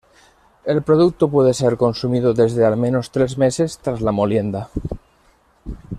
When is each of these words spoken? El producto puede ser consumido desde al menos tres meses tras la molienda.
El 0.65 0.81
producto 0.81 1.29
puede 1.29 1.53
ser 1.53 1.77
consumido 1.77 2.33
desde 2.33 2.65
al 2.65 2.75
menos 2.75 3.11
tres 3.11 3.37
meses 3.37 3.77
tras 3.77 4.01
la 4.01 4.11
molienda. 4.11 4.71